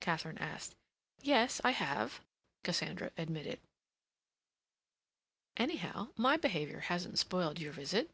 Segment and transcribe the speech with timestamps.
[0.00, 0.74] Katharine asked.
[1.22, 2.20] "Yes, I have,"
[2.64, 3.60] Cassandra admitted.
[5.56, 8.10] "Anyhow, my behavior hasn't spoiled your visit."